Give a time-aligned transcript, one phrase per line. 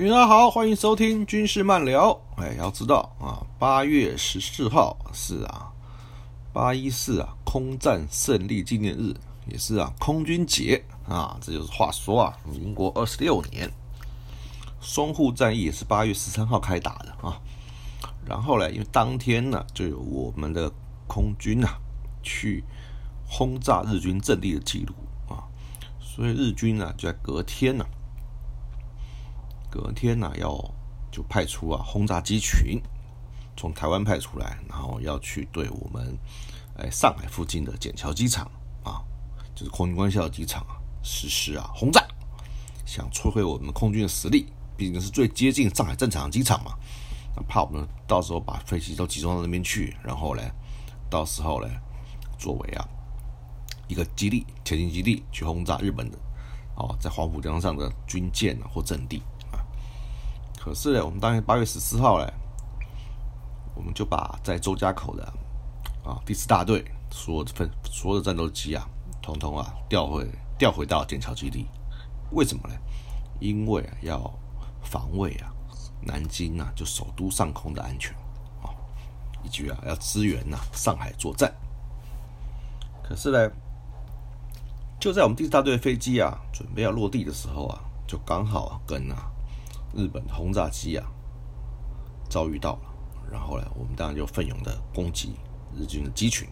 [0.00, 2.18] 大家好，欢迎收听军事漫聊。
[2.36, 5.70] 哎，要知道啊，八月十四号是啊
[6.54, 9.14] 八一四啊空战胜利纪念日，
[9.46, 11.36] 也是啊空军节啊。
[11.42, 13.70] 这就是话说啊，民国二十六年
[14.82, 17.38] 淞沪战役也是八月十三号开打的啊。
[18.24, 20.72] 然后呢，因为当天呢就有我们的
[21.06, 21.78] 空军啊
[22.22, 22.64] 去
[23.28, 24.94] 轰炸日军阵地的记录
[25.28, 25.44] 啊，
[26.00, 27.84] 所以日军呢就在隔天呢。
[29.70, 30.50] 隔天呢，要
[31.12, 32.80] 就派出啊轰炸机群
[33.56, 36.18] 从台湾派出来，然后要去对我们
[36.76, 38.50] 哎上海附近的笕桥机场
[38.82, 39.00] 啊，
[39.54, 42.04] 就是空军官校机场啊实施啊轰炸，
[42.84, 46.72] 想摧毁我们空军的实力，毕竟是最接近上海战场的机场嘛，
[47.36, 50.42] 那怕我们到时候把飞机都集中到那边去，然后呢，
[51.08, 51.68] 到时候呢
[52.38, 52.88] 作为啊
[53.86, 56.18] 一个基地前进基地去轰炸日本的
[56.76, 59.22] 哦在黄浦江上的军舰啊或阵地。
[60.62, 62.30] 可是呢，我们当年八月十四号嘞，
[63.74, 65.24] 我们就把在周家口的
[66.04, 68.86] 啊第四大队所有的分所有的战斗机啊，
[69.22, 71.66] 统统啊调回调回到笕桥基地。
[72.32, 72.74] 为什么呢？
[73.40, 74.30] 因为啊要
[74.82, 75.50] 防卫啊
[76.02, 78.14] 南京啊就首都上空的安全
[78.62, 78.68] 啊，
[79.42, 81.50] 以及啊要支援呐上海作战。
[83.02, 83.50] 可是呢，
[85.00, 89.29] 就在我们第四大队飞机啊准备要落地的时候啊，就刚好跟啊。
[89.94, 91.06] 日本轰炸机啊，
[92.28, 92.80] 遭遇到了，
[93.30, 95.34] 然后呢，我们当然就奋勇的攻击
[95.76, 96.48] 日军的机群，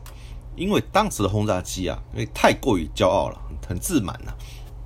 [0.57, 4.37] 因为当时的轰炸机啊，因为太过于骄傲了，很自满了，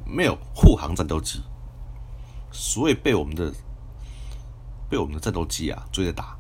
[0.05, 1.43] 没有护航战斗机，
[2.51, 3.53] 所以被我们的
[4.91, 6.37] 被我们的战斗机啊追着打，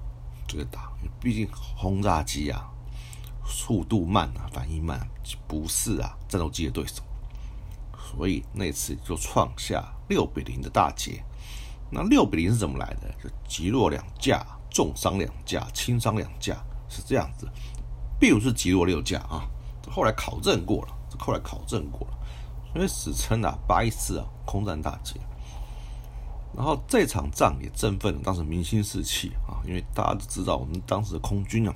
[0.46, 0.92] 追着打。
[1.18, 2.68] 毕竟轰炸机啊，
[3.44, 5.08] 速度慢啊，反应慢，
[5.48, 7.02] 不是啊战斗机的对手，
[7.96, 11.24] 所以那次就创下六比零的大捷。
[11.94, 13.14] 那六比零是怎么来的？
[13.22, 16.56] 就击落两架，重伤两架，轻伤两架，
[16.88, 17.46] 是这样子，
[18.18, 19.44] 并不是击落六架啊。
[19.90, 22.14] 后来考证过了，这后来考证过了，
[22.72, 25.20] 所以史称啊八一四啊空战大捷。
[26.56, 31.74] 然后这场仗也振奋了当时民心士气啊，因为大家都知道我们当时的空军啊，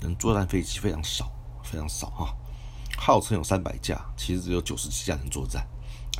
[0.00, 1.32] 能作战飞机非常少，
[1.64, 2.30] 非常少啊，
[2.96, 5.66] 号称有三百架，其实只有九十七架能作战。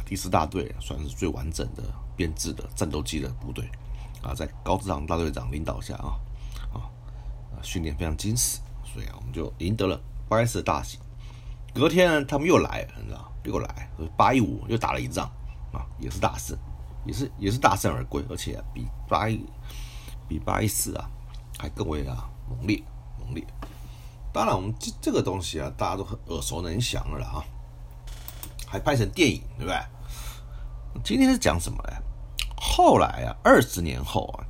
[0.04, 1.82] 第四大队算是最完整的。
[2.17, 3.69] 编制的战斗机的部队
[4.23, 6.15] 啊，在高志航大队长领导下啊
[6.73, 6.78] 啊
[7.55, 10.99] 啊，训练非常精实，所以啊，我们就赢得了八一四的大喜。
[11.75, 15.27] 隔天呢，他们又来，你知道，又来八一五又打了一仗
[15.73, 16.56] 啊，也是大胜，
[17.06, 19.44] 也是也是大胜而归，而且比八一
[20.29, 21.11] 比八一四啊
[21.59, 22.83] 还更为啊猛烈
[23.19, 23.43] 猛烈。
[24.33, 27.44] 当然，我们这这个东西啊，大家都很耳熟能详了啊，
[28.67, 29.79] 还拍成电影，对不对？
[31.03, 32.01] 今天是讲什么呢？
[32.75, 34.49] 后来啊，二十年后啊，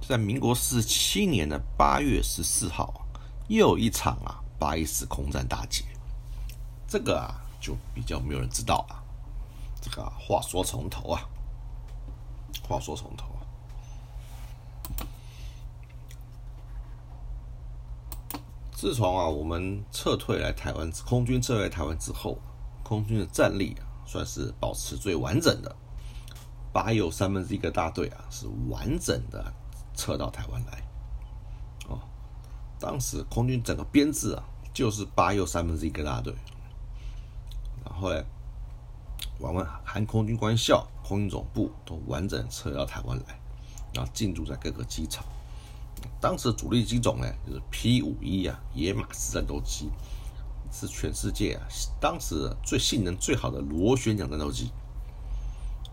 [0.00, 3.06] 在民国四十七年的八月十四号，
[3.46, 5.84] 又一场啊八一四空战大捷。
[6.88, 9.00] 这个啊，就比较没有人知道了。
[9.80, 11.22] 这个话说从头啊，
[12.68, 13.26] 话说从头。
[18.72, 22.36] 自从啊我们撤退来台湾，空军撤退台湾之后，
[22.82, 23.86] 空军的战力啊。
[24.06, 25.76] 算是保持最完整的，
[26.72, 29.52] 八又三分之一个大队啊，是完整的
[29.94, 30.82] 撤到台湾来。
[31.88, 32.00] 哦，
[32.78, 36.34] 当时空军整个编制啊，就是八又三分之一个大队。
[37.84, 38.24] 然后呢，
[39.38, 43.40] 我们含空军官校、空军总部都完整撤到台湾来，
[43.94, 45.24] 然后进驻在各个机场。
[46.20, 49.90] 当时主力机种呢，就是 P 五一啊，野马式战斗机。
[50.72, 51.66] 是全世界啊，
[52.00, 54.70] 当时最性能最好的螺旋桨战斗机。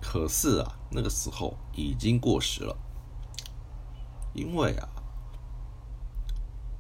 [0.02, 2.76] 可是啊，那个时候已经过时了，
[4.34, 4.88] 因为啊，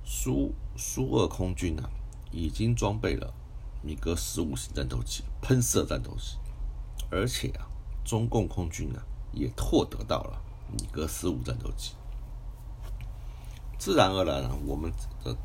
[0.03, 1.89] 苏苏俄空军啊，
[2.31, 3.33] 已经装备了
[3.81, 6.37] 米格十五型战斗机、喷射战斗机，
[7.11, 7.67] 而且啊，
[8.03, 9.01] 中共空军呢
[9.33, 10.41] 也获得到了
[10.71, 11.93] 米格十五战斗机。
[13.77, 14.91] 自然而然，我们
[15.23, 15.35] 的。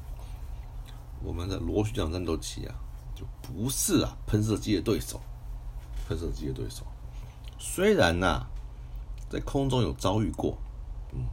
[1.25, 2.75] 我们的螺旋桨战斗机啊，
[3.15, 5.21] 就不是啊喷射机的对手。
[6.09, 6.85] 喷射机的对手，
[7.65, 8.45] 虽然呢
[9.31, 10.59] 在空中有遭遇过，
[11.13, 11.25] 嗯，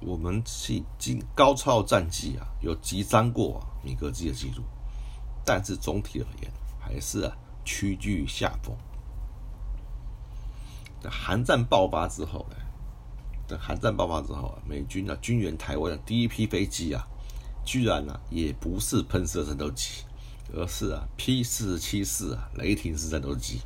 [0.00, 4.64] 我们是经高超战机啊，有击伤过米格机的记录，
[5.44, 8.74] 但是总体而言还是啊屈居下风。
[11.00, 12.56] 在韩战爆发之后呢，
[13.46, 17.06] 等韩战爆发之后啊，美军啊军援台湾的第一批飞机啊。
[17.62, 20.04] 居然呢，也不是喷射战斗机，
[20.54, 23.60] 而是啊 P 四七四啊雷霆式战斗机。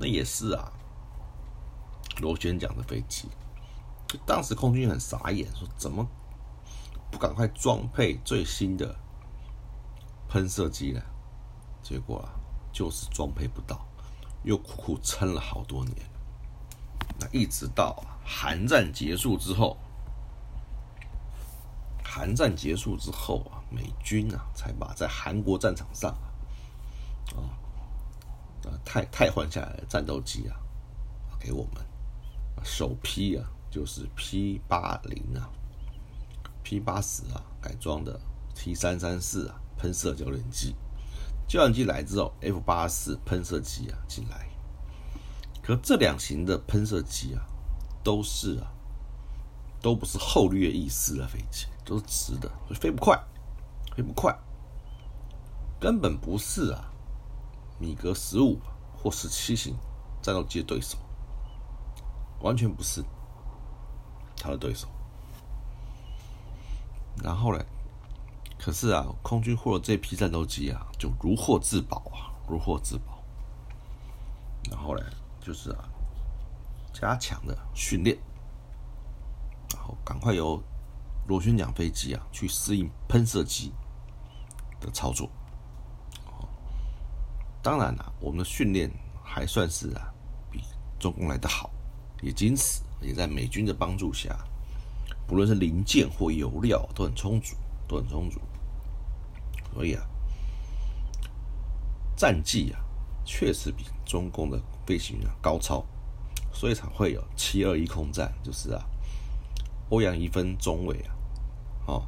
[0.00, 0.72] 那也是啊，
[2.22, 3.28] 螺旋桨的飞机。
[4.26, 6.08] 当时空军很傻眼，说怎么
[7.10, 8.96] 不赶快装配最新的
[10.26, 11.02] 喷射机呢？
[11.82, 12.32] 结果啊，
[12.72, 13.86] 就是装配不到，
[14.42, 15.96] 又苦苦撑了好多年。
[17.18, 19.76] 那一直到韩战结束之后，
[22.02, 26.10] 韩战结束之后啊，美军啊才把在韩国战场上
[27.36, 27.59] 啊
[28.64, 30.56] 啊太太换下来的战斗机啊
[31.38, 31.84] 给我们。
[32.64, 33.44] 首批啊。
[33.72, 35.48] 就是 P 八零啊
[36.64, 38.20] ，P 八十啊改装的
[38.52, 40.74] T 三三四啊喷射教练机，
[41.46, 44.48] 教练机来之后，F 八四喷射机啊进来，
[45.62, 47.46] 可这两型的喷射机啊
[48.02, 48.72] 都是啊
[49.80, 53.16] 都不是后掠翼式的飞机，都是直的，飞不快，
[53.94, 54.36] 飞不快，
[55.78, 56.89] 根本不是啊
[57.80, 58.60] 米格十五
[58.96, 59.74] 或十七型
[60.22, 60.98] 战斗机的对手，
[62.40, 63.02] 完全不是。
[64.42, 64.88] 他的对手，
[67.22, 67.62] 然后呢？
[68.58, 73.22] 可是啊，空军获了这批战斗机啊，就如获至宝啊，如获至宝。
[74.70, 75.04] 然后呢，
[75.40, 75.88] 就是啊，
[76.92, 78.18] 加强的训练，
[79.74, 80.62] 然后赶快由
[81.26, 83.72] 螺旋桨飞机啊去适应喷射机
[84.80, 85.28] 的操作。
[87.62, 88.90] 当然了，我们的训练
[89.22, 90.12] 还算是啊
[90.50, 90.60] 比
[90.98, 91.70] 中共来的好，
[92.22, 92.82] 也因此。
[93.02, 94.38] 也在美军的帮助下，
[95.26, 97.56] 不论是零件或油料都很充足，
[97.88, 98.38] 都很充足。
[99.72, 100.02] 所以啊，
[102.14, 102.80] 战绩啊，
[103.24, 105.82] 确实比中共的飞行员高超，
[106.52, 108.84] 所以才会有七二一空战，就是啊，
[109.88, 111.16] 欧阳一芬中尉啊，
[111.86, 112.06] 哦，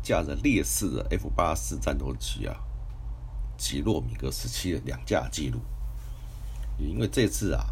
[0.00, 2.54] 驾着劣势的 F 八四战斗机啊，
[3.58, 5.60] 击落米格十七的两架记录。
[6.78, 7.66] 也因为这次啊，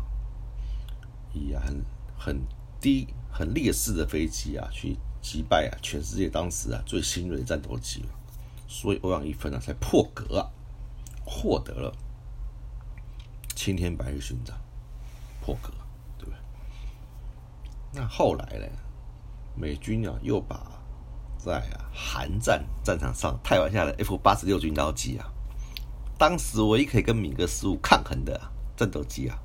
[1.32, 1.62] 依然
[2.18, 2.38] 很。
[2.78, 8.04] 低很劣势的飞机啊，去击败啊全世界当时啊最新锐的战斗机，
[8.68, 10.46] 所以欧阳一芬呢才破格
[11.24, 11.90] 获得了
[13.56, 14.54] 青天白日勋章，
[15.40, 15.72] 破格，
[16.18, 16.36] 对不对？
[17.94, 18.66] 那后来呢，
[19.56, 20.70] 美军啊又把
[21.38, 25.26] 在啊韩战战场上太玩下的 F 八十六军刀机啊，
[26.18, 28.40] 当时唯一可以跟米格十五抗衡的
[28.76, 29.38] 战斗机啊，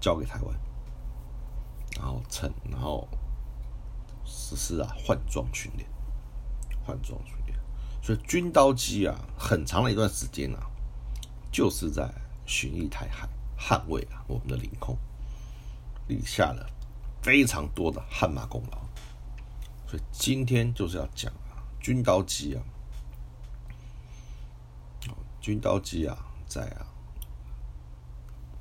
[0.00, 0.60] 交给台湾。
[1.96, 3.06] 然后趁，然后
[4.24, 5.86] 实施啊换装训练，
[6.86, 7.58] 换装训练，
[8.00, 10.70] 所以军刀机啊，很长的一段时间啊，
[11.50, 12.08] 就是在
[12.46, 14.96] 巡弋台海，捍卫啊我们的领空，
[16.06, 16.64] 立下了
[17.22, 18.78] 非常多的汗马功劳。
[19.86, 22.62] 所以今天就是要讲啊，军刀机啊，
[25.40, 26.16] 军刀机啊，
[26.46, 26.86] 在啊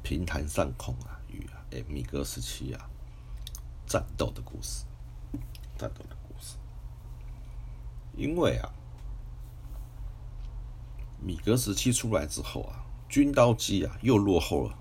[0.02, 2.90] 平潭上空啊，与啊米格十七啊。
[3.86, 4.86] 战斗的故事，
[5.76, 6.58] 战斗的故事。
[8.16, 8.72] 因为啊，
[11.20, 14.78] 米格十七出来之后啊，军刀机啊又落后了，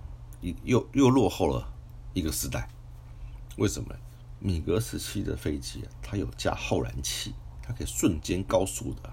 [0.63, 1.73] 又又落后了
[2.13, 2.69] 一个时代。
[3.57, 3.99] 为什么呢？
[4.41, 9.11] 米格十七的飞机啊，它有加后燃器，它可以瞬间高速的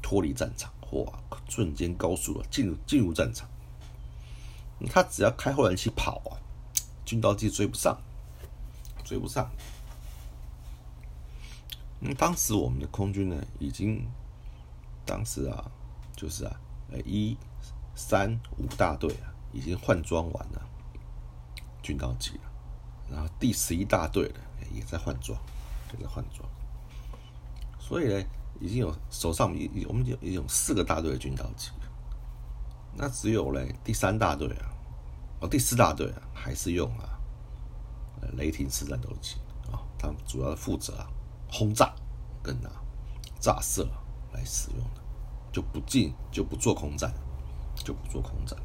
[0.00, 1.18] 脱离战场，哇
[1.48, 3.48] 瞬间高速了进入进入战场。
[4.90, 6.38] 他只要开后燃器跑啊，
[7.04, 8.00] 军刀机追不上。
[9.04, 9.50] 追不上。
[12.00, 14.06] 嗯，当时我们的空军呢，已经
[15.04, 15.70] 当时啊，
[16.16, 16.60] 就是啊，
[16.92, 17.36] 呃，一
[17.94, 20.62] 三五大队啊，已经换装完了
[21.82, 22.42] 军刀机了。
[23.10, 24.40] 然后第十一大队呢，
[24.72, 25.38] 也在换装，
[25.92, 26.48] 也在换装。
[27.78, 28.24] 所以呢，
[28.60, 31.70] 已经有手上已我们有已有四个大队的军刀机。
[32.94, 34.70] 那只有嘞第三大队啊，
[35.40, 37.16] 哦，第四大队啊，还是用啊。
[38.36, 39.36] 雷霆式战斗机
[39.72, 41.08] 啊，他们主要负责啊
[41.50, 41.90] 轰炸
[42.42, 42.70] 跟啊
[43.40, 43.88] 炸射
[44.32, 45.00] 来使用的，
[45.50, 47.10] 就不进就不做空战，
[47.76, 48.58] 就不做空战。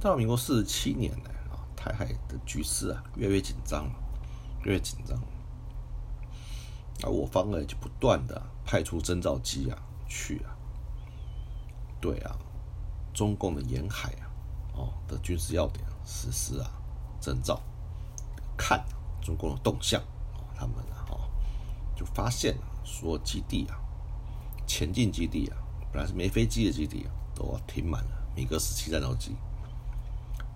[0.00, 3.84] 到民国四十七年呢啊，台海的局势啊越来越紧张，
[4.62, 5.20] 越来越紧张。
[7.02, 10.56] 而我方呢就不断的派出征兆机啊去啊，
[12.00, 12.36] 对啊，
[13.12, 14.30] 中共的沿海啊
[14.74, 16.70] 哦的军事要点实施啊
[17.20, 17.60] 征兆。
[18.56, 18.84] 看
[19.20, 20.00] 中共的动向，
[20.54, 21.02] 他们啊，
[21.96, 23.76] 就发现说基地啊，
[24.66, 25.58] 前进基地啊，
[25.92, 29.34] 本来是没飞机的基地啊，都停满了米格十七战斗机。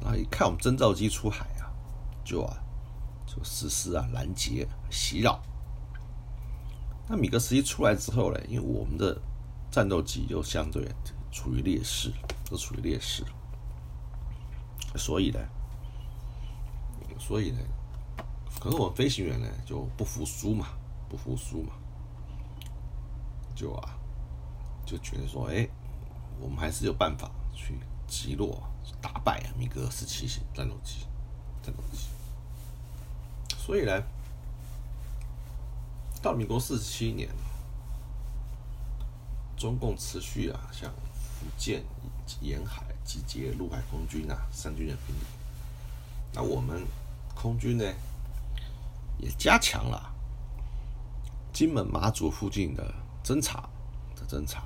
[0.01, 1.67] 然后一看我们征兆机出海啊，
[2.25, 2.57] 就啊，
[3.27, 5.43] 就实施啊拦截袭扰。
[7.09, 9.19] 那米格十七出来之后呢，因为我们的
[9.71, 10.87] 战斗机又相对
[11.33, 12.13] 处于劣势，
[12.51, 13.25] 都处于劣势，
[14.97, 15.41] 所以呢。
[17.21, 17.59] 所以呢，
[18.61, 20.69] 可是我们飞行员呢就不服输嘛，
[21.09, 21.73] 不服输嘛，
[23.57, 23.99] 就啊，
[24.87, 25.69] 就觉得说，哎，
[26.41, 27.75] 我们还是有办法去
[28.07, 28.63] 击落、
[29.03, 31.07] 打败米格十七型战斗机，
[31.61, 32.07] 战斗机。
[33.59, 34.01] 所以呢，
[36.21, 37.29] 到民国四十七年，
[39.57, 41.85] 中共持续啊向福建
[42.41, 45.21] 沿海集结陆海空军啊三军的兵力。
[46.35, 46.85] 那我们
[47.35, 47.85] 空军呢，
[49.19, 50.13] 也加强了
[51.53, 52.93] 金门、马祖附近的
[53.25, 53.69] 侦察
[54.17, 54.65] 的侦察。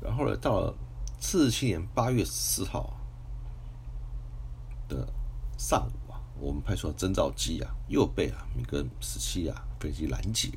[0.00, 0.74] 然后呢，到了
[1.20, 2.96] 四十七年八月十四号
[4.88, 5.06] 的
[5.58, 10.50] 上午啊，我们派出侦察机啊，又被啊米格十七啊飞机拦截。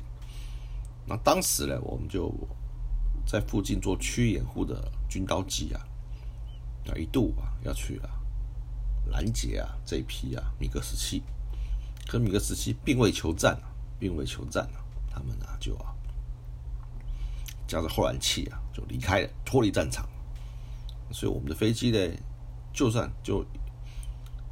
[1.06, 2.32] 那当时呢，我们就
[3.26, 5.80] 在附近做区域掩护的军刀机啊，
[6.88, 8.10] 啊一度啊要去啊。
[9.10, 11.22] 拦截啊，这批啊，米格十七，
[12.06, 13.68] 可米格十七并未求战啊，
[13.98, 14.80] 并未求战啊，
[15.10, 15.94] 他们呢就啊，
[17.68, 20.08] 驾着后燃器啊，就离开了，脱离战场。
[21.12, 21.98] 所以我们的飞机呢，
[22.72, 23.44] 就算就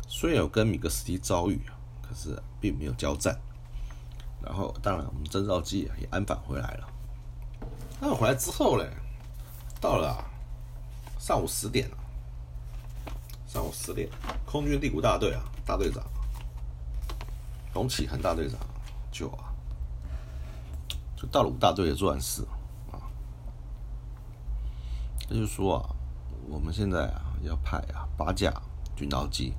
[0.07, 3.35] 虽然有跟米格十七遭遇啊，可是并没有交战。
[4.45, 6.89] 然后，当然我们侦察机也安返回来了。
[8.01, 8.91] 那回来之后嘞，
[9.81, 10.25] 到了
[11.19, 11.97] 上午十点了。
[13.47, 14.09] 上午十点，
[14.47, 16.03] 空军第五大队啊，大队长
[17.75, 18.59] 龙启恒大队长
[19.11, 19.53] 就啊，
[21.15, 22.41] 就到了五大队的作战室
[22.91, 22.97] 啊，
[25.29, 25.95] 他就说啊，
[26.49, 28.51] 我们现在啊要派啊八架
[28.97, 29.53] 军刀机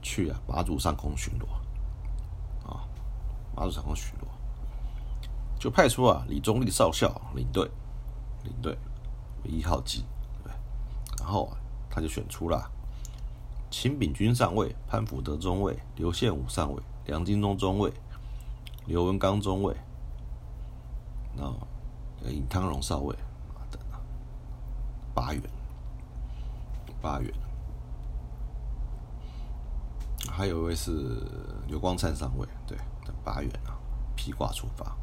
[0.00, 1.44] 去啊马祖上空巡逻，
[3.54, 7.70] 马祖上空巡逻，就派出啊李宗立少校领队，
[8.42, 8.76] 领队
[9.44, 10.04] 一号机，
[10.42, 10.52] 对，
[11.18, 11.50] 然后。
[11.96, 12.68] 他就选出了
[13.70, 17.92] 秦炳军上尉、潘福德中尉、刘宪武上尉、梁金忠中尉、
[18.86, 19.76] 刘文刚中尉，
[21.36, 21.54] 那
[22.28, 23.14] 尹汤荣少尉
[23.54, 24.02] 啊等啊
[25.14, 25.40] 八员，
[27.00, 27.32] 八员，
[30.28, 30.90] 还有一位是
[31.68, 33.76] 刘光灿上尉，对，等八元啊
[34.16, 34.96] 披挂出发，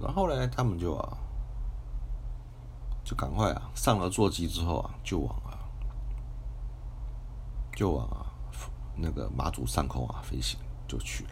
[0.00, 1.16] 然后呢，他们就啊。
[3.02, 3.68] 就赶快啊！
[3.74, 5.58] 上了座机之后啊，就往啊，
[7.74, 8.26] 就往啊
[8.94, 11.30] 那个马祖上空啊飞行，就去了，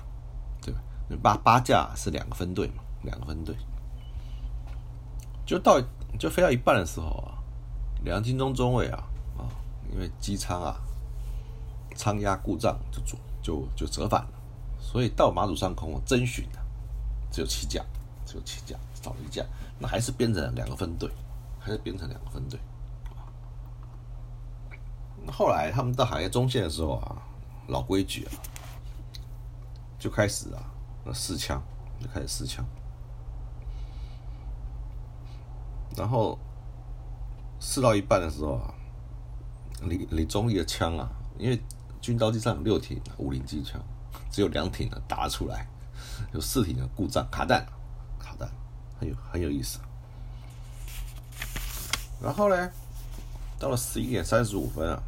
[0.60, 0.80] 对吧？
[1.08, 3.54] 那八八架是两个分队嘛，两个分队，
[5.46, 5.80] 就到
[6.18, 7.38] 就飞到一半的时候啊，
[8.02, 9.04] 梁金忠中尉啊
[9.36, 9.46] 啊，
[9.92, 10.74] 因为机舱啊
[11.94, 13.00] 舱压故障，就
[13.40, 14.37] 就就折返了，
[14.80, 16.58] 所以到马祖上空征询的
[17.30, 17.84] 只有七架，
[18.26, 19.44] 只有七架，少了一架，
[19.78, 21.10] 那还是变成两个分队。
[21.60, 22.58] 还是编成两个分队。
[25.30, 27.20] 后来他们到海峡中线的时候啊，
[27.66, 28.32] 老规矩啊，
[29.98, 30.62] 就开始啊，
[31.04, 31.60] 那试枪，
[32.00, 32.64] 就开始试枪。
[35.94, 36.38] 然后
[37.60, 38.72] 试到一半的时候啊，
[39.82, 41.60] 李李宗义的枪啊，因为
[42.00, 43.78] 军刀机上有六挺五零机枪，
[44.30, 45.66] 只有两挺的打出来，
[46.32, 47.66] 有四挺的故障卡弹，
[48.18, 48.48] 卡弹，
[48.98, 49.78] 很有很有意思。
[52.20, 52.70] 然后呢，
[53.58, 55.02] 到了十一点三十五分啊，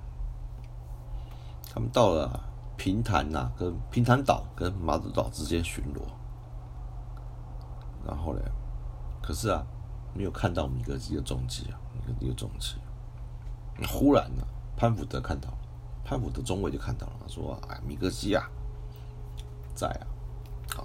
[1.72, 2.40] 他们到了
[2.76, 6.00] 平潭呐，跟平潭岛跟马祖岛之间巡逻。
[8.06, 8.40] 然后呢，
[9.20, 9.66] 可是啊，
[10.14, 12.76] 没有看到米格机的踪迹啊，米格机的踪迹。
[13.88, 14.44] 忽然呢，
[14.76, 15.48] 潘福德看到，
[16.04, 18.48] 潘福德中尉就看到了，说：“哎，米格机啊，
[19.80, 20.06] 在啊，
[20.76, 20.84] 啊，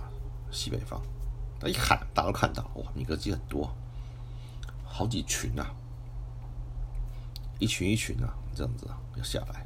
[0.52, 1.02] 西北方。”
[1.60, 3.70] 他一喊，大家都看到，哇，米格机很多，
[4.84, 5.74] 好几群啊。
[7.58, 9.66] 一群一群啊，这样子啊，要下来，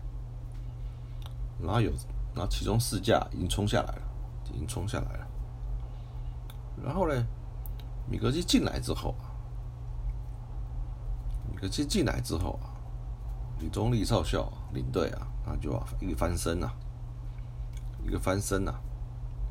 [1.60, 1.92] 然后有，
[2.36, 4.02] 然后其中四架已经冲下来了，
[4.54, 5.28] 已经冲下来了。
[6.84, 7.26] 然后呢，
[8.08, 9.34] 米格机进来之后啊，
[11.50, 12.70] 米格机进来之后啊，
[13.60, 16.72] 李宗立少校领队啊，他就啊一个翻身啊，
[18.06, 18.80] 一个翻身啊，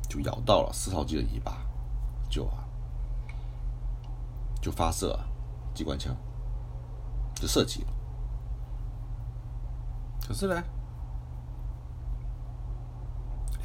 [0.09, 1.61] 就咬到了四号机的尾巴，
[2.27, 2.65] 就啊，
[4.59, 5.17] 就发射
[5.73, 6.13] 机关枪，
[7.35, 7.87] 就射击了。
[10.27, 10.63] 可是呢，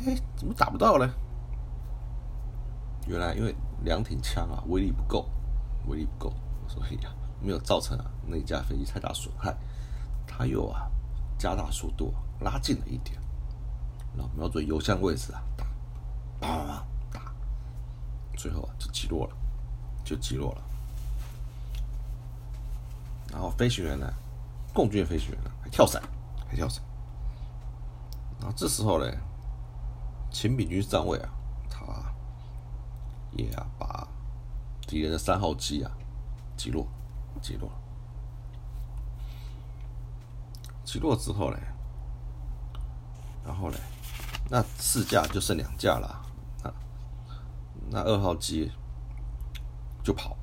[0.06, 1.10] 哎，怎么打不到呢？
[3.06, 5.26] 原来因为两挺枪啊，威力不够，
[5.86, 6.34] 威力不够，
[6.68, 9.56] 所以啊，没有造成啊那架飞机太大损害。
[10.26, 10.90] 他又啊
[11.38, 13.18] 加大速度，拉近了一点，
[14.16, 15.42] 然后瞄准油箱位置啊
[16.44, 17.32] 打，打，
[18.36, 19.36] 最后就击落了，
[20.04, 20.62] 就击落了。
[23.32, 24.12] 然后飞行员呢，
[24.72, 26.02] 共军飞行员呢还跳伞。
[26.46, 26.84] 还跳伞，
[28.38, 29.10] 然后，这时候呢，
[30.30, 31.28] 秦炳军上尉啊，
[31.68, 31.84] 他
[33.32, 34.06] 也啊把
[34.86, 35.90] 敌人的三号机啊
[36.56, 36.86] 击落，
[37.40, 37.72] 击落，
[40.84, 41.16] 击落。
[41.16, 41.58] 之后呢，
[43.44, 43.78] 然后呢，
[44.48, 46.23] 那四架就剩两架了，
[47.94, 48.72] 那二号机
[50.02, 50.36] 就跑，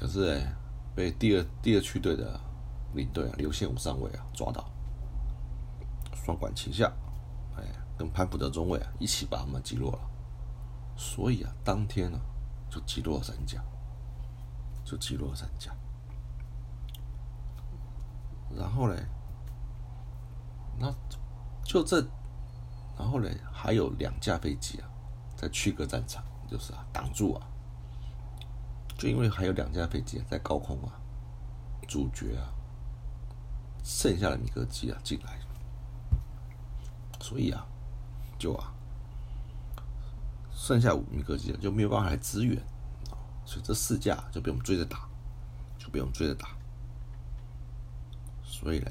[0.00, 0.52] 可是呢，
[0.96, 2.40] 被第二第二区队的
[2.92, 4.68] 领队啊刘宪武上尉啊抓到，
[6.12, 6.92] 双管齐下。
[7.56, 7.62] 哎，
[7.96, 10.00] 跟潘福德中尉啊一起把他们击落了，
[10.96, 12.18] 所以啊，当天呢
[12.68, 13.62] 就击落了三架，
[14.84, 15.72] 就击落了三架。
[18.50, 18.96] 然后呢，
[20.80, 20.92] 那
[21.62, 22.04] 就这，
[22.98, 24.88] 然后呢还有两架飞机啊
[25.36, 27.46] 在区隔战场，就是啊挡住啊，
[28.98, 30.92] 就因为还有两架飞机在高空啊，
[31.88, 32.52] 主角啊，
[33.82, 35.40] 剩下的米格机啊进来。
[37.22, 37.66] 所以啊，
[38.38, 38.74] 就啊，
[40.52, 42.60] 剩下五米格机啊就没有办法来支援
[43.10, 43.16] 啊，
[43.46, 45.08] 所以这四架就被我们追着打，
[45.78, 46.48] 就被我们追着打，
[48.44, 48.90] 所以呢，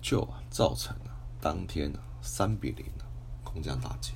[0.00, 3.04] 就啊造成了当天呢三比零的
[3.44, 4.14] 空降大捷，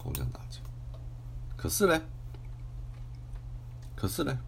[0.00, 0.43] 空降大。
[1.64, 1.98] 可是呢，
[3.96, 4.38] 可是呢，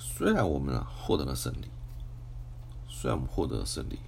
[0.00, 1.70] 虽然我们啊获得了胜利，
[2.88, 4.00] 虽然我们获得了胜利，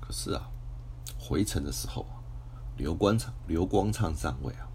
[0.00, 0.48] 可是啊。
[1.18, 2.22] 回程的时候啊，
[2.76, 4.68] 刘光畅刘光畅上尉啊，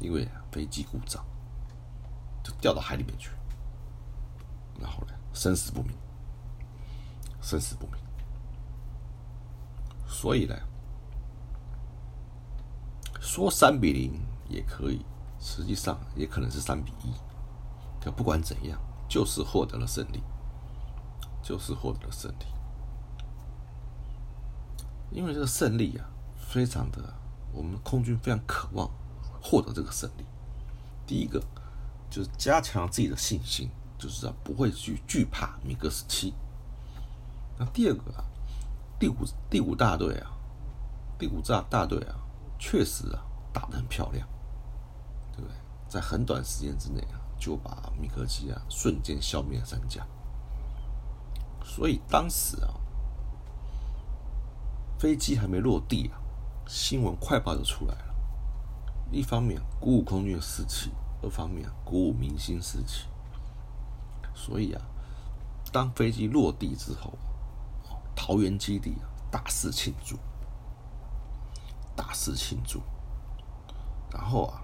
[0.00, 1.24] 因为飞机故障，
[2.44, 3.30] 就掉到海里面去，
[4.78, 5.96] 然后呢，生死不明，
[7.40, 7.94] 生死不明。
[10.06, 10.54] 所以呢，
[13.18, 14.20] 说三比零
[14.50, 15.04] 也可以，
[15.42, 17.12] 实际上也可能是三比一。
[18.00, 20.22] 可不管怎样，就是获得了胜利，
[21.42, 22.46] 就是获得了胜利。
[25.10, 27.14] 因为这个胜利啊，非常的，
[27.52, 28.90] 我们空军非常渴望
[29.42, 30.24] 获得这个胜利。
[31.06, 31.38] 第一个
[32.08, 36.32] 就是加强自己的信心，就是啊不会去惧怕米格十七。
[37.58, 38.24] 那第二个啊，
[38.98, 39.16] 第五
[39.50, 40.32] 第五大队啊，
[41.18, 42.16] 第五大大队啊，
[42.58, 44.26] 确实啊打得很漂亮，
[45.92, 50.06] 在很短时间之内啊，就把米格机啊瞬间消灭了三架。
[51.64, 52.74] 所以当时啊。
[54.98, 56.22] 飞机还没落地啊，
[56.68, 58.14] 新闻快报就出来了。
[59.10, 63.08] 一方面鼓舞空军士气，二方面鼓舞民心士气。
[64.32, 64.80] 所以啊，
[65.72, 67.18] 当飞机落地之后，
[68.14, 70.16] 桃园基地啊大肆庆祝，
[71.96, 72.80] 大肆庆祝。
[74.12, 74.61] 然后啊，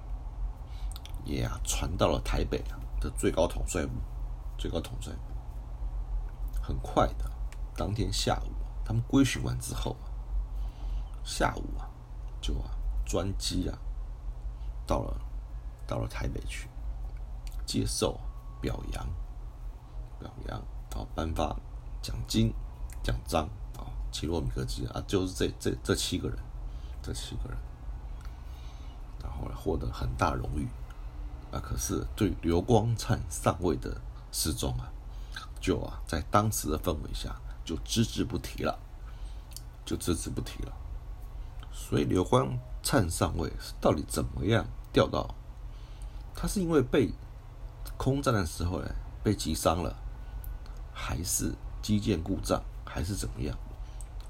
[1.28, 3.92] 也啊传到了台北啊的最高统帅部，
[4.56, 5.20] 最高统帅部。
[6.62, 7.30] 很快的，
[7.76, 8.50] 当天下午，
[8.84, 9.94] 他们归训完之后。
[11.22, 11.84] 下午啊，
[12.40, 12.70] 就啊
[13.04, 13.78] 专机啊
[14.86, 15.20] 到了
[15.86, 16.66] 到了台北去
[17.66, 18.18] 接受
[18.62, 19.06] 表扬
[20.18, 20.58] 表扬，
[20.90, 21.54] 然后颁发
[22.00, 22.50] 奖金
[23.02, 23.44] 奖章
[23.76, 26.38] 啊，奇洛米克机啊，就是这这这七个人，
[27.02, 27.58] 这七个人，
[29.22, 30.66] 然后获得很大荣誉
[31.52, 31.61] 啊。
[31.61, 34.00] 可是对刘光灿上尉的
[34.32, 34.90] 失踪啊，
[35.61, 37.34] 就啊在当时的氛围下
[37.64, 38.78] 就只字不提了，
[39.84, 40.72] 就只字不提了。
[41.72, 45.34] 所以刘光灿上尉到底怎么样掉到？
[46.34, 47.12] 他是因为被
[47.96, 48.88] 空战的时候呢
[49.22, 49.96] 被击伤了，
[50.92, 53.56] 还是机件故障，还是怎么样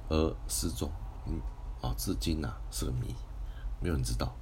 [0.09, 0.91] 而失踪？
[1.27, 1.41] 嗯，
[1.83, 3.15] 啊，至今呐是个谜，
[3.81, 4.35] 没有人知道，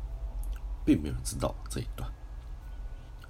[0.84, 2.08] 并没有人知道这一段。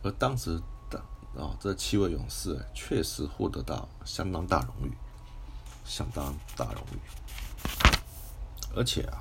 [0.06, 0.96] 而当时的
[1.36, 4.92] 啊这七位勇士确实获得到相当大荣誉，
[5.84, 6.98] 相当大荣誉，
[8.76, 9.20] 而且啊。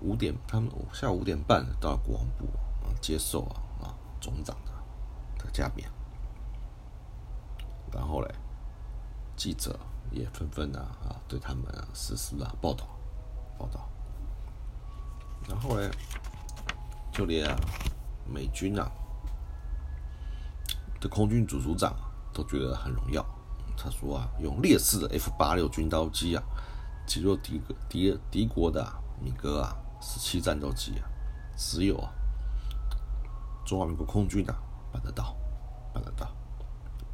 [0.00, 2.44] 五点，他们下午五点半到国防部
[2.84, 5.88] 啊接受啊啊总长的的加冕，
[7.90, 8.34] 然后嘞，
[9.34, 9.78] 记者
[10.10, 12.86] 也纷纷啊啊对他们实施了报道
[13.58, 13.88] 报道，
[15.48, 15.90] 然后嘞，
[17.10, 17.46] 就连
[18.26, 18.90] 美军啊
[21.00, 21.94] 的空军主组长
[22.32, 23.24] 都觉得很荣耀，
[23.76, 26.42] 他说啊用劣势的 F 八六军刀机啊
[27.06, 28.86] 击落敌敌敌国的
[29.22, 29.76] 米格啊。
[30.06, 31.08] 十七战斗机啊，
[31.56, 32.12] 只有啊
[33.64, 34.54] 中华民国空军啊
[34.92, 35.34] 办得到，
[35.94, 36.30] 办得到，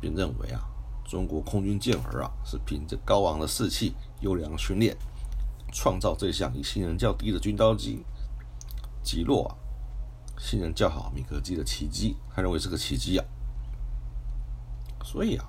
[0.00, 0.60] 并认为啊
[1.04, 4.96] 中国空军健儿啊是凭着高昂的士气、优良训练，
[5.72, 8.04] 创造这项以性能较低的军刀机
[9.04, 9.54] 击落啊
[10.40, 13.24] 性能较好米格机的奇迹，他认为是个奇迹啊。
[15.04, 15.44] 所以啊，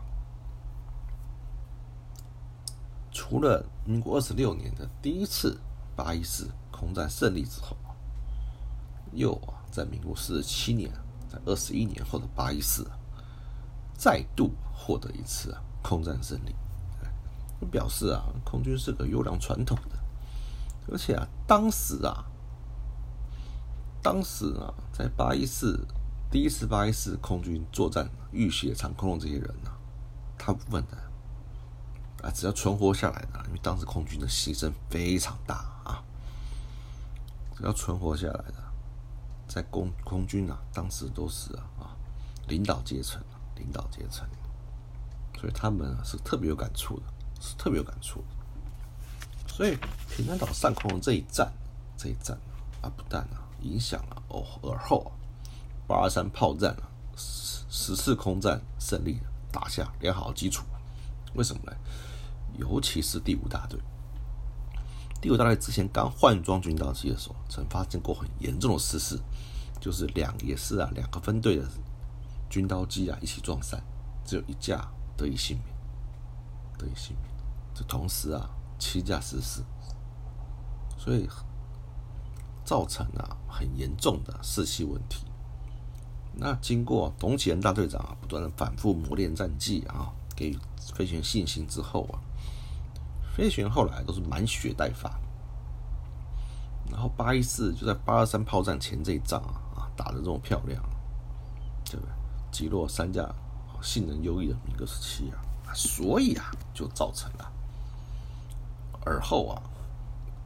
[3.12, 5.60] 除了民国二十六年的第一次
[5.96, 7.78] 八一四空战胜利之后，
[9.14, 10.92] 又啊在民国四十七年，
[11.30, 12.86] 在二十一年后的八一四，
[13.94, 16.56] 再度获得一次啊空战胜利，
[17.72, 19.98] 表示啊空军是个优良传统的，
[20.92, 22.26] 而且啊当时啊，
[24.02, 25.86] 当时啊在八一四
[26.30, 29.72] 第一次八一四空军作战浴血长空的这些人呢，
[30.38, 30.98] 大部分的。
[32.22, 36.04] 啊，只要存活下来的，因为当时空军的牺牲非常大啊。
[37.58, 38.54] 只要存活下来的，
[39.48, 41.98] 在空空军啊，当时都是啊
[42.48, 43.20] 领导阶层，
[43.56, 44.24] 领导阶层，
[45.36, 47.06] 所以他们啊是特别有感触的，
[47.40, 49.52] 是特别有感触的。
[49.52, 49.76] 所以
[50.08, 51.52] 平潭岛上空的这一战，
[51.98, 52.38] 这一战
[52.84, 55.12] 啊，不但啊影响了哦而后
[55.88, 59.20] 八二三炮战啊十十次空战胜利，
[59.52, 60.64] 打下良好的基础。
[61.36, 61.72] 为什么呢？
[62.58, 63.80] 尤其是第五大队，
[65.22, 69.18] 第五大队之前刚换装军刀机的时候，曾发生过很严重的失事，
[69.80, 71.66] 就是两也是啊两个分队的
[72.50, 73.82] 军刀机啊一起撞散，
[74.26, 75.76] 只有一架得以幸免，
[76.78, 77.32] 得以幸免。
[77.74, 79.64] 这同时啊七架失事，
[80.98, 81.26] 所以
[82.72, 85.26] 造成啊很严重的士气问题。
[86.34, 90.58] 那经过董启仁大队长啊不断的反复磨练战绩啊，给予
[90.96, 92.16] 飞行员信心之后啊。
[93.36, 95.20] 飞行员后来都是满血待发，
[96.90, 100.82] 然后八一四就在八二三炮战前这一仗啊啊打的这么漂亮，
[101.84, 102.10] 对不对？
[102.54, 103.30] 击落三架
[103.82, 105.36] 性能优异的米格十七啊，
[105.76, 107.52] 所以啊就造成了
[109.04, 109.62] 而后啊，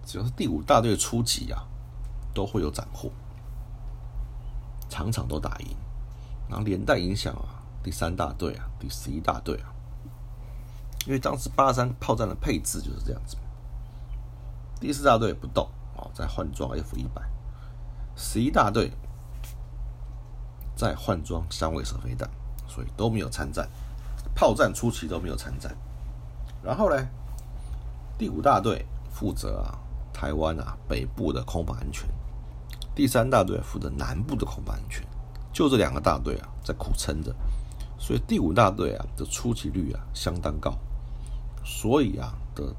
[0.04, 1.64] 只要是第五大队初级啊，
[2.36, 3.10] 都会有斩获，
[4.90, 5.76] 场场都打赢，
[6.48, 9.74] 然后连带影响啊第三大队啊第十一大队啊。
[11.08, 13.38] 因为当时八三炮战的配置就是这样子，
[14.80, 17.22] 第四大队不动哦，在换装 F 一百，
[18.16, 18.92] 十一大队
[20.76, 22.30] 在换装三位射飞弹，
[22.68, 23.70] 所以都没有参战，
[24.34, 25.76] 炮战初期都没有参战。
[26.64, 27.08] 然后呢，
[28.18, 29.78] 第五大队负责啊
[30.12, 32.10] 台湾啊北部的空防安全，
[32.96, 35.06] 第三大队负责南部的空防安全，
[35.52, 37.36] 就这两个大队啊在苦撑着，
[38.00, 40.74] 所以第五大队啊的出击率啊相当高。
[41.66, 42.74] 所以啊的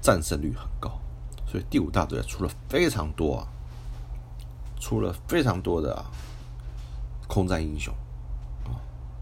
[0.00, 0.98] 战胜率很高，
[1.46, 3.46] 所以第五大队出了非常多啊，
[4.80, 6.10] 出了非常多的啊
[7.28, 7.94] 空战英雄
[8.64, 8.74] 啊。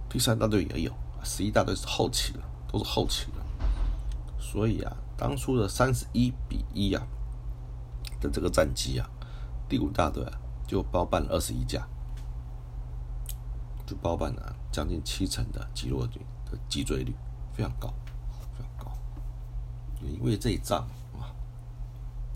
[0.08, 0.92] 第三大队也有，
[1.24, 2.40] 十一大队是后期的，
[2.72, 4.40] 都是后期的。
[4.40, 7.06] 所以啊，当初的三十一比一啊
[8.20, 9.10] 的这个战绩啊，
[9.68, 10.32] 第五大队啊
[10.66, 11.86] 就包办了二十一架，
[13.86, 17.14] 就包办了将近七成的击落率的击坠率，
[17.52, 17.92] 非常高。
[18.56, 18.92] 非常高
[20.02, 20.86] 因为这一仗
[21.18, 21.34] 啊，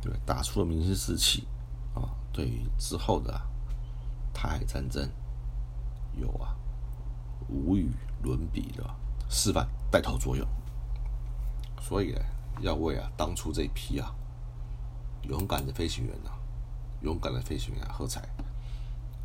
[0.01, 1.47] 对，打出了民心士气
[1.95, 3.33] 啊，对于之后的
[4.35, 5.09] 台海战争
[6.14, 6.55] 有啊
[7.49, 7.90] 无与
[8.23, 8.85] 伦比的
[9.29, 10.47] 示范带头作用。
[11.81, 12.21] 所以呢，
[12.61, 14.14] 要为啊当初这批啊
[15.23, 16.31] 勇敢的飞行员呐，
[17.03, 18.23] 勇敢的飞行员喝彩，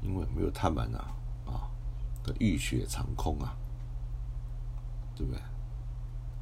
[0.01, 1.13] 因为没有他们啊
[1.45, 1.69] 啊
[2.23, 3.55] 的浴血长空啊，
[5.15, 5.41] 对不对？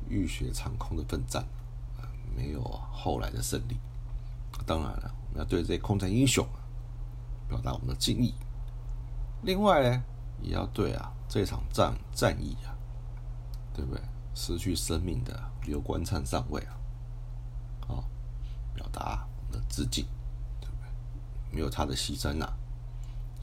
[0.07, 1.45] 浴血长空的奋战。
[2.35, 3.79] 没有后来的胜利，
[4.65, 6.45] 当然了，我们要对这些空战英雄
[7.47, 8.33] 表达我们的敬意。
[9.43, 10.03] 另外呢，
[10.41, 12.75] 也要对啊这场战战役啊，
[13.73, 14.01] 对不对？
[14.33, 16.75] 失去生命的刘关灿上尉啊，
[17.87, 18.03] 啊，
[18.73, 20.05] 表达我们的致敬，
[21.51, 22.53] 没有他的牺牲呐，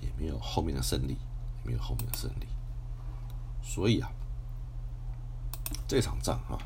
[0.00, 1.16] 也没有后面的胜利，
[1.64, 2.46] 没有后面的胜利。
[3.62, 4.10] 所以啊，
[5.86, 6.58] 这场仗啊，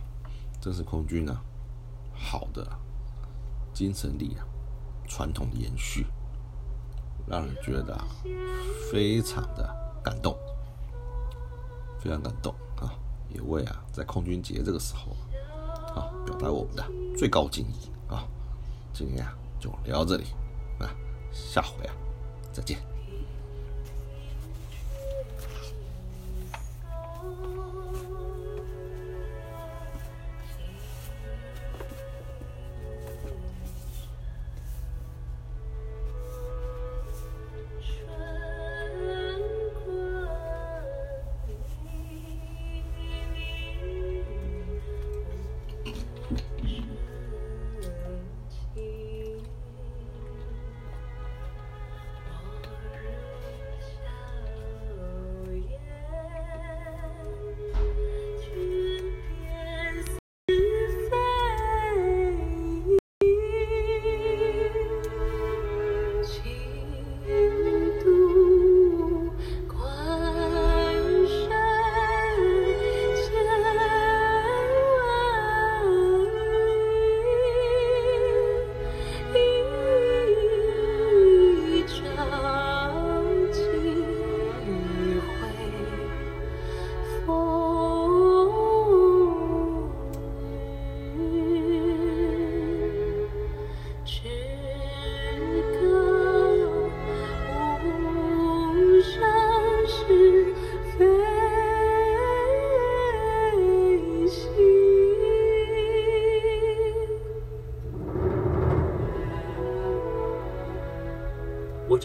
[0.60, 1.42] 正是空军啊。
[2.18, 2.66] 好的
[3.74, 4.46] 精神力啊，
[5.06, 6.06] 传统的延续，
[7.26, 7.94] 让人觉得
[8.90, 10.34] 非常的感动，
[12.00, 12.94] 非常感动啊！
[13.28, 15.14] 也为啊，在空军节这个时候
[15.94, 16.82] 啊，表达我们的
[17.18, 18.26] 最高敬意啊！
[18.94, 20.24] 今天啊，就聊到这里，
[21.36, 21.92] 下回啊，
[22.52, 22.95] 再见。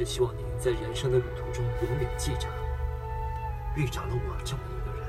[0.02, 2.48] 只希望您在人生的旅途中永远记着，
[3.76, 5.08] 遇着了我这么一个人。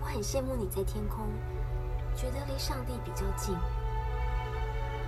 [0.00, 1.26] 我很羡慕你在天空，
[2.14, 3.52] 觉得离上帝比较近，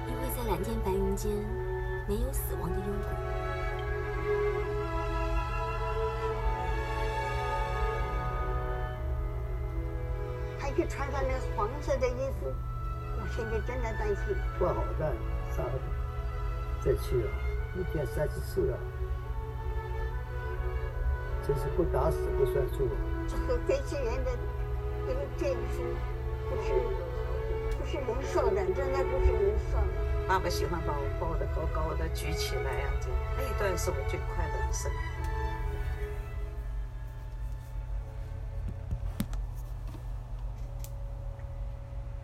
[0.08, 1.30] 因为在蓝天白云间
[2.08, 3.08] 没有死亡的幽谷。
[10.58, 12.52] 还去穿上那黄色的衣服，
[13.16, 14.36] 我现在真的担心。
[14.58, 15.14] 不好的，
[15.56, 15.78] 啥的，
[16.80, 17.30] 再去啊，
[17.76, 18.78] 一天三十次啊，
[21.46, 22.96] 真是不打死不算数啊。
[23.26, 24.30] 这和飞行员的
[25.06, 25.82] 这个这个是，
[26.48, 26.72] 不是
[27.76, 29.86] 不是人说的，真的不是人说的。
[30.28, 34.94] 爸爸喜欢把我抱得高高的，举起来啊，这那一段是我最快乐的时候。